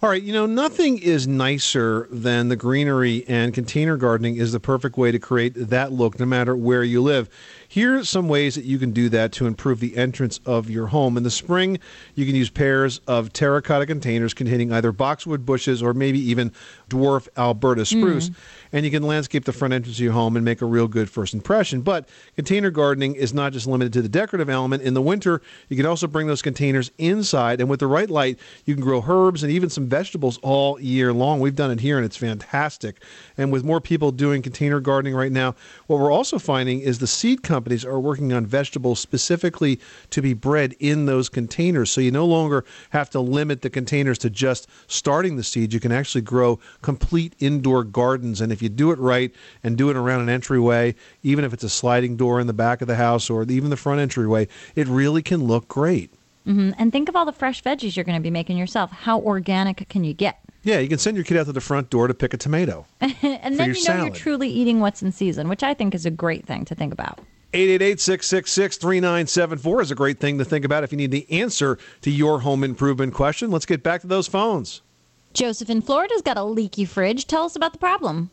[0.00, 4.60] All right, you know, nothing is nicer than the greenery, and container gardening is the
[4.60, 7.28] perfect way to create that look no matter where you live.
[7.70, 10.86] Here are some ways that you can do that to improve the entrance of your
[10.86, 11.18] home.
[11.18, 11.78] In the spring,
[12.14, 16.50] you can use pairs of terracotta containers containing either boxwood bushes or maybe even
[16.88, 18.00] dwarf Alberta hmm.
[18.00, 18.30] spruce,
[18.72, 21.10] and you can landscape the front entrance of your home and make a real good
[21.10, 21.82] first impression.
[21.82, 24.82] But container gardening is not just limited to the decorative element.
[24.82, 28.38] In the winter, you can also bring those containers inside, and with the right light,
[28.64, 31.38] you can grow herbs and even some vegetables all year long.
[31.38, 33.02] We've done it here, and it's fantastic.
[33.36, 35.54] And with more people doing container gardening right now,
[35.86, 40.34] what we're also finding is the seed companies are working on vegetables specifically to be
[40.34, 41.90] bred in those containers.
[41.90, 45.74] So you no longer have to limit the containers to just starting the seeds.
[45.74, 48.40] You can actually grow complete indoor gardens.
[48.40, 51.64] And if you do it right and do it around an entryway, even if it's
[51.64, 54.86] a sliding door in the back of the house or even the front entryway, it
[54.86, 56.10] really can look great.
[56.44, 58.90] hmm And think of all the fresh veggies you're going to be making yourself.
[58.90, 60.38] How organic can you get?
[60.62, 62.84] Yeah, you can send your kid out to the front door to pick a tomato.
[63.00, 64.04] and then you know salad.
[64.04, 66.92] you're truly eating what's in season, which I think is a great thing to think
[66.92, 67.20] about.
[67.52, 72.40] 888-666-3974 is a great thing to think about if you need the answer to your
[72.40, 73.50] home improvement question.
[73.50, 74.82] Let's get back to those phones.
[75.32, 77.26] Joseph in Florida's got a leaky fridge.
[77.26, 78.30] Tell us about the problem.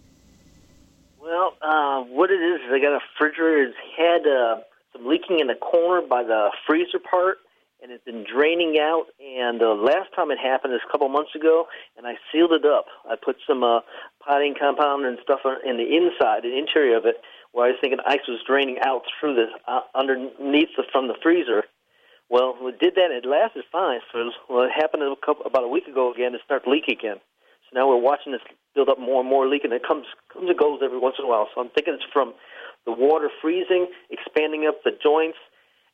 [1.21, 3.63] Well, uh, what it is is I got a refrigerator.
[3.63, 4.57] It's had uh,
[4.93, 7.37] some leaking in the corner by the freezer part,
[7.81, 9.05] and it's been draining out.
[9.19, 12.65] And the last time it happened is a couple months ago, and I sealed it
[12.65, 12.85] up.
[13.09, 13.79] I put some uh,
[14.25, 17.21] potting compound and stuff on- in the inside, the interior of it,
[17.55, 21.15] where I was thinking ice was draining out through the uh, underneath the, from the
[21.23, 21.63] freezer.
[22.27, 24.01] Well, we did that, and it lasted fine.
[24.11, 26.35] So well, it happened a couple, about a week ago again.
[26.35, 27.23] It started leaking again.
[27.63, 28.41] So now we're watching this
[28.75, 31.23] build up more and more leak, and it comes comes and goes every once in
[31.23, 31.47] a while.
[31.55, 32.33] So I'm thinking it's from
[32.85, 35.37] the water freezing, expanding up the joints,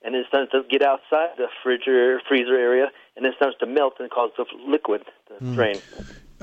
[0.02, 3.94] and it starts to get outside the refrigerator freezer area, and then starts to melt
[4.00, 5.54] and cause the liquid to Hmm.
[5.54, 5.78] drain.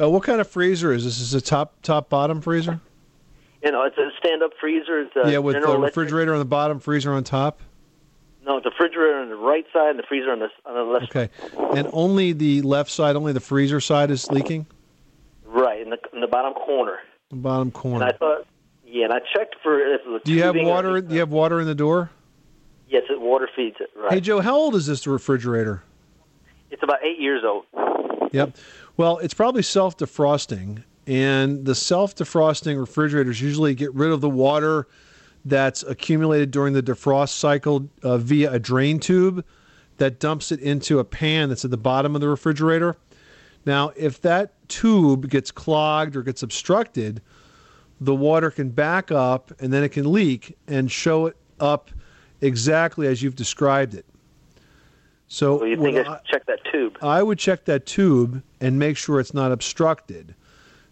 [0.00, 1.18] Uh, what kind of freezer is this?
[1.20, 2.78] Is it a top top bottom freezer?
[3.62, 5.01] You know, it's a stand up freezer.
[5.01, 7.61] It's a yeah, with the refrigerator on the bottom, freezer on top.
[8.47, 10.83] No, it's a refrigerator on the right side and the freezer on the on the
[10.92, 11.05] left.
[11.16, 11.29] Okay,
[11.77, 14.66] and only the left side, only the freezer side is leaking.
[15.44, 16.99] Right in the in the bottom corner.
[17.31, 18.12] The bottom And I corner.
[18.12, 18.47] thought,
[18.87, 21.01] yeah, and I checked for if it was Do you have water?
[21.01, 22.11] Do you have water in the door?
[22.88, 23.90] Yes, it water feeds it.
[23.97, 24.14] Right.
[24.14, 25.83] Hey Joe, how old is this refrigerator?
[26.71, 27.64] It's about eight years old.
[28.33, 28.57] Yep.
[28.97, 34.29] Well, it's probably self defrosting, and the self defrosting refrigerators usually get rid of the
[34.29, 34.87] water
[35.47, 39.42] that's accumulated during the defrost cycle uh, via a drain tube
[39.97, 42.97] that dumps it into a pan that's at the bottom of the refrigerator.
[43.64, 47.23] Now, if that tube gets clogged or gets obstructed,
[48.01, 51.90] the water can back up and then it can leak and show it up
[52.42, 54.05] exactly as you've described it.
[55.27, 56.99] So So you think I I- check that tube?
[57.01, 60.35] I would check that tube and make sure it's not obstructed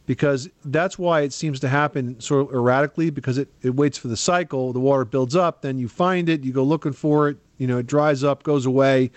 [0.07, 4.09] because that's why it seems to happen sort of erratically because it, it waits for
[4.09, 7.37] the cycle, the water builds up, then you find it, you go looking for it,
[7.59, 9.11] you know, it dries up, goes away,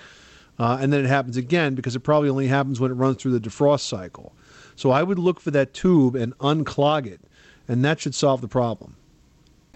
[0.57, 3.37] uh, and then it happens again because it probably only happens when it runs through
[3.37, 4.33] the defrost cycle.
[4.75, 7.21] So I would look for that tube and unclog it,
[7.67, 8.95] and that should solve the problem.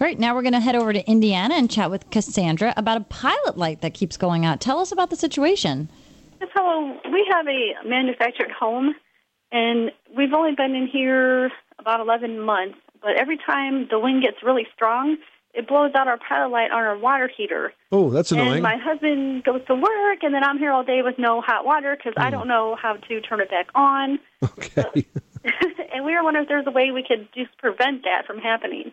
[0.00, 2.96] All right, now we're going to head over to Indiana and chat with Cassandra about
[2.96, 4.60] a pilot light that keeps going out.
[4.60, 5.88] Tell us about the situation.
[6.40, 6.98] Yes, hello.
[7.12, 8.94] We have a manufactured home,
[9.54, 12.76] and we've only been in here about 11 months.
[13.00, 15.16] But every time the wind gets really strong,
[15.52, 17.72] it blows out our pilot light on our water heater.
[17.92, 18.62] Oh, that's And annoying.
[18.62, 21.96] my husband goes to work, and then I'm here all day with no hot water
[21.96, 22.22] because Hmm.
[22.26, 24.18] I don't know how to turn it back on.
[24.42, 25.06] Okay.
[25.94, 28.92] and we were wondering if there's a way we could just prevent that from happening.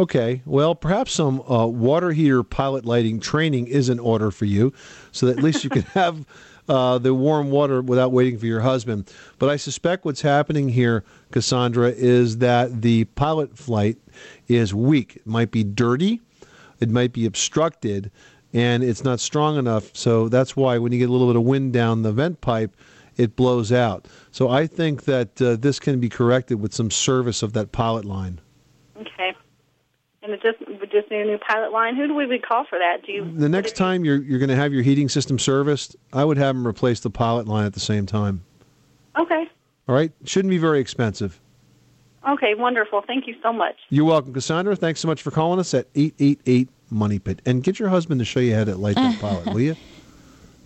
[0.00, 4.72] Okay, well, perhaps some uh, water heater pilot lighting training is in order for you,
[5.10, 6.24] so that at least you can have
[6.68, 9.10] uh, the warm water without waiting for your husband.
[9.38, 13.98] But I suspect what's happening here, Cassandra, is that the pilot light
[14.46, 15.16] is weak.
[15.16, 16.20] It might be dirty,
[16.80, 18.10] it might be obstructed,
[18.52, 19.90] and it's not strong enough.
[19.94, 22.74] So that's why when you get a little bit of wind down the vent pipe,
[23.16, 24.06] it blows out.
[24.30, 28.04] So I think that uh, this can be corrected with some service of that pilot
[28.04, 28.40] line.
[30.28, 30.32] Okay.
[30.32, 31.96] And it just we just need a new pilot line.
[31.96, 33.04] Who do we would call for that?
[33.04, 33.32] Do you?
[33.36, 36.54] The next time you're you're going to have your heating system serviced, I would have
[36.54, 38.44] them replace the pilot line at the same time.
[39.18, 39.46] Okay.
[39.88, 41.40] All right, shouldn't be very expensive.
[42.28, 42.54] Okay.
[42.54, 43.02] Wonderful.
[43.06, 43.76] Thank you so much.
[43.88, 44.76] You're welcome, Cassandra.
[44.76, 47.88] Thanks so much for calling us at eight eight eight Money Pit, and get your
[47.88, 49.76] husband to show you how to light that pilot, will you?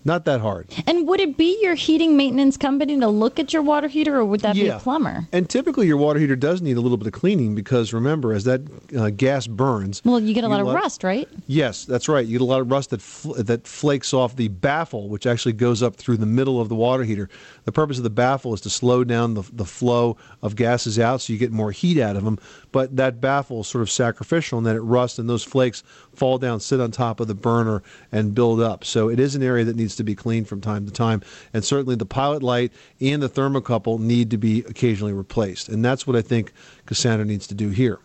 [0.05, 0.67] Not that hard.
[0.87, 4.25] And would it be your heating maintenance company to look at your water heater, or
[4.25, 5.29] would that be a plumber?
[5.33, 8.45] And typically, your water heater does need a little bit of cleaning because remember, as
[8.45, 8.63] that
[8.97, 11.29] uh, gas burns, Well, you get a lot of lo- rust, right?
[11.47, 12.27] Yes, that's right.
[12.27, 15.53] You get a lot of rust that fl- that flakes off the baffle, which actually
[15.53, 17.29] goes up through the middle of the water heater.
[17.65, 21.21] The purpose of the baffle is to slow down the, the flow of gases out,
[21.21, 22.39] so you get more heat out of them.
[22.73, 25.85] But that baffle is sort of sacrificial, and then it rusts, and those flakes
[26.15, 28.85] fall down, sit on top of the burner, and build up.
[28.85, 31.23] So it is an area that needs to be cleaned from time to time.
[31.53, 36.07] And certainly, the pilot light and the thermocouple need to be occasionally replaced, and that's
[36.07, 36.53] what I think
[36.87, 37.99] Cassandra needs to do here.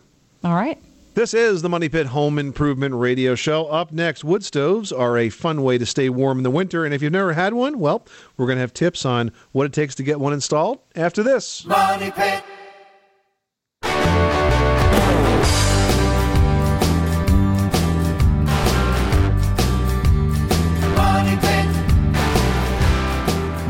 [0.44, 0.78] All right.
[1.18, 3.66] This is the Money Pit Home Improvement Radio Show.
[3.66, 6.84] Up next, wood stoves are a fun way to stay warm in the winter.
[6.84, 9.72] And if you've never had one, well, we're going to have tips on what it
[9.72, 11.64] takes to get one installed after this.
[11.64, 12.44] Money Pit.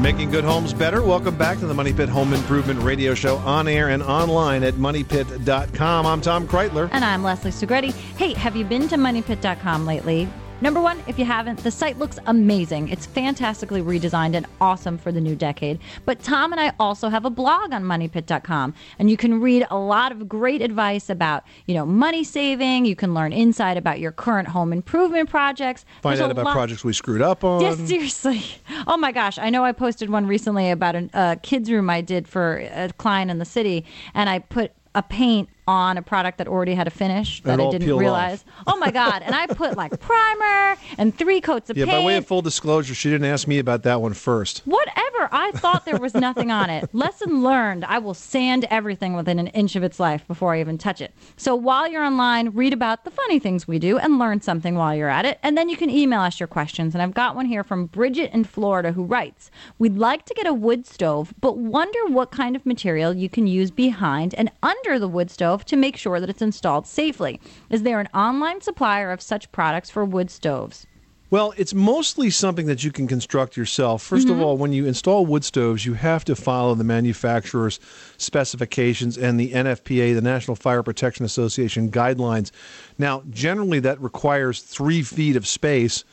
[0.09, 1.03] Making good homes better.
[1.03, 4.73] Welcome back to the Money Pit Home Improvement Radio Show on air and online at
[4.73, 6.07] moneypit.com.
[6.07, 6.89] I'm Tom Kraeutler.
[6.93, 7.93] And I'm Leslie Segrete.
[8.17, 10.27] Hey, have you been to moneypit.com lately?
[10.61, 12.89] Number one, if you haven't, the site looks amazing.
[12.89, 15.79] It's fantastically redesigned and awesome for the new decade.
[16.05, 19.79] But Tom and I also have a blog on moneypit.com, and you can read a
[19.79, 22.87] lot of great advice about, you know, money saving.
[22.87, 25.85] You can learn insight about your current home improvement projects.
[26.03, 27.61] Find There's out about lot- projects we screwed up on.
[27.61, 28.45] Yes, seriously.
[28.87, 29.39] Oh my gosh.
[29.39, 32.91] I know I posted one recently about a uh, kids' room I did for a
[32.97, 36.87] client in the city, and I put a paint on a product that already had
[36.87, 38.43] a finish that I didn't realize.
[38.67, 39.23] Oh my God.
[39.23, 41.93] And I put like primer and three coats of yeah, paint.
[41.93, 44.63] Yeah, by way of full disclosure, she didn't ask me about that one first.
[44.65, 45.29] Whatever.
[45.31, 46.89] I thought there was nothing on it.
[46.95, 47.85] Lesson learned.
[47.85, 51.13] I will sand everything within an inch of its life before I even touch it.
[51.37, 54.95] So while you're online, read about the funny things we do and learn something while
[54.95, 55.39] you're at it.
[55.43, 56.95] And then you can email us your questions.
[56.95, 60.47] And I've got one here from Bridget in Florida who writes We'd like to get
[60.47, 64.99] a wood stove, but wonder what kind of material you can use behind and under
[64.99, 67.41] the wood stove to make sure that it's installed safely.
[67.71, 70.87] Is there an online supplier of such products for wood stoves?
[71.31, 74.03] Well, it's mostly something that you can construct yourself.
[74.09, 77.79] 1st of all, when you install wood stoves, you have to follow the manufacturer's
[78.17, 82.51] specifications and the NFPA, the National Fire Protection Association guidelines.
[82.99, 86.05] Now, generally, that requires three feet of space.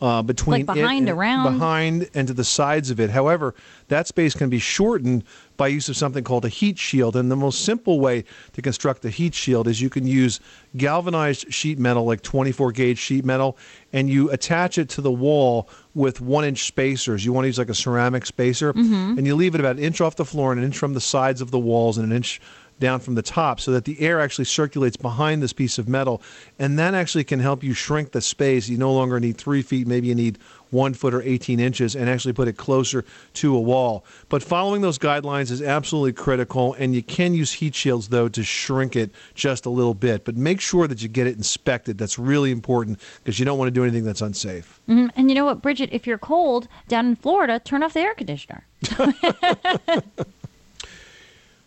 [0.00, 1.52] Uh, between Like it behind, and- around?
[1.52, 3.08] behind and to the sides of it.
[3.10, 3.54] However,
[3.86, 5.22] that space can be shortened
[5.62, 7.14] by use of something called a heat shield.
[7.14, 10.40] And the most simple way to construct a heat shield is you can use
[10.76, 13.56] galvanized sheet metal, like 24 gauge sheet metal,
[13.92, 17.24] and you attach it to the wall with one inch spacers.
[17.24, 19.18] You want to use like a ceramic spacer, Mhm.
[19.18, 21.00] and you leave it about an inch off the floor and an inch from the
[21.00, 22.40] sides of the walls and an inch
[22.80, 26.20] down from the top so that the air actually circulates behind this piece of metal
[26.58, 29.86] and that actually can help you shrink the space you no longer need three feet
[29.86, 30.36] maybe you need
[30.72, 33.04] one foot or 18 inches and actually put it closer
[33.34, 37.74] to a wall but following those guidelines is absolutely critical and you can use heat
[37.74, 41.26] shields though to shrink it just a little bit but make sure that you get
[41.28, 45.10] it inspected that's really important because you don't want to do anything that's unsafe Mhm.
[45.14, 45.90] And you know what, Bridget?
[45.92, 48.66] If you're cold down in Florida, turn off the air conditioner.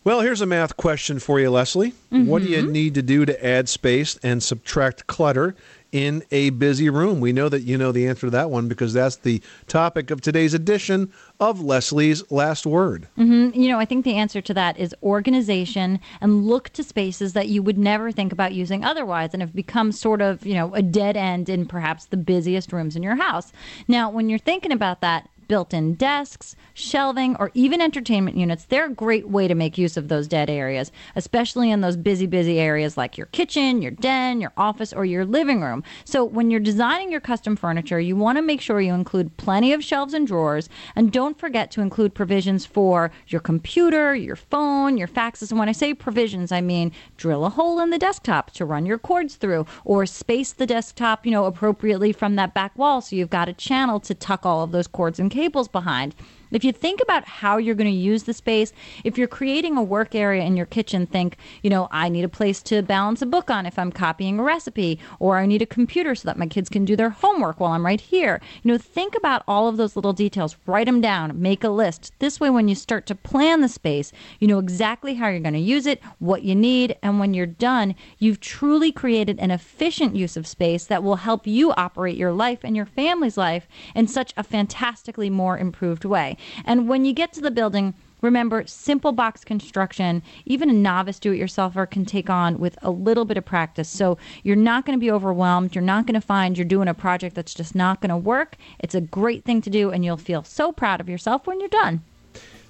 [0.04, 1.96] Well, here's a math question for you, Leslie.
[2.12, 5.56] What do you need to do to add space and subtract clutter
[5.96, 7.22] in a busy room?
[7.22, 10.20] We know that you know the answer to that one because that's the topic of
[10.20, 13.08] today's edition of Leslie's Last Word.
[13.16, 17.32] hmm You know, I think the answer to that is organization and look to spaces
[17.32, 20.76] that you would never think about using otherwise and have become sort of, you know,
[20.76, 23.54] a dead end in perhaps the busiest rooms in your house.
[23.88, 28.88] Now, when you're thinking about that, built in desks, shelving, or even entertainment units, they're
[28.88, 32.60] a great way to make use of those dead areas, especially in those busy, busy
[32.60, 35.84] areas like your kitchen, your den, your office, or your living room.
[36.04, 39.74] So when you're designing your custom furniture, you want to make sure you include plenty
[39.74, 44.98] of shelves and drawers, and don't forget to include provisions for your computer, your phone,
[44.98, 45.52] your faxes.
[45.52, 48.86] And when I say provisions, I mean drill a hole in the desktop to run
[48.86, 53.16] your cords through, or space the desktop, you know, appropriately from that back wall so
[53.16, 56.16] you've got a channel to tuck all of those cords and cables behind.
[56.52, 58.74] If you think about how you're going to use the space,
[59.04, 62.30] if you're creating a work area in your kitchen, think, you know, I need a
[62.30, 65.66] place to balance a book on if I'm copying a recipe, or I need a
[65.66, 68.42] computer so that my kids can do their homework while I'm right here.
[68.64, 72.14] You know, think about all of those little details, write them down, make a list.
[72.20, 75.54] This way, when you start to plan the space, you know exactly how you're going
[75.54, 80.16] to use it, what you need, and when you're done, you've truly created an efficient
[80.16, 84.08] use of space that will help you operate your life and your family's life in
[84.08, 86.38] such a fantastically more improved way.
[86.64, 91.32] And when you get to the building, Remember, simple box construction, even a novice do
[91.32, 93.88] it yourselfer can take on with a little bit of practice.
[93.88, 95.76] So you're not going to be overwhelmed.
[95.76, 98.56] You're not going to find you're doing a project that's just not going to work.
[98.80, 101.70] It's a great thing to do, and you'll feel so proud of yourself when you're
[101.70, 102.02] done.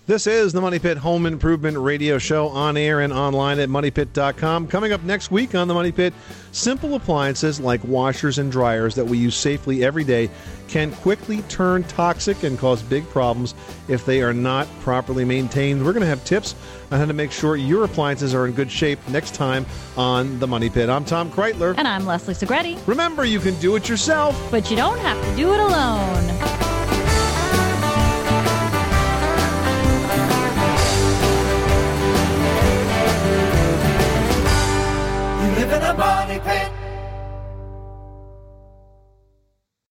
[0.08, 4.68] This is the Money Pit Home Improvement Radio Show on air and online at moneypit.com.
[4.68, 6.14] Coming up next week on the Money Pit,
[6.52, 10.30] simple appliances like washers and dryers that we use safely every day
[10.68, 13.56] can quickly turn toxic and cause big problems
[13.88, 15.84] if they are not properly maintained.
[15.84, 16.54] We're going to have tips
[16.92, 19.66] on how to make sure your appliances are in good shape next time
[19.98, 20.88] on the Money Pit.
[20.88, 21.74] I'm Tom Kraeutler.
[21.80, 22.80] And I'm Leslie Segrete.
[22.86, 26.65] Remember, you can do it yourself, but you don't have to do it alone.
[35.66, 36.85] Live in a money pit.